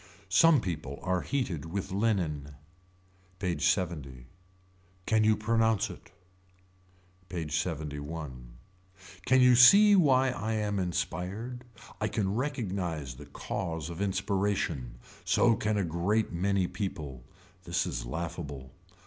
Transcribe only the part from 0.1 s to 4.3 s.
Some people are heated with linen. PAGE LXX.